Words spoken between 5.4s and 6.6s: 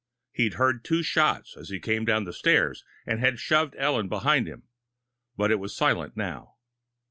it was silent now.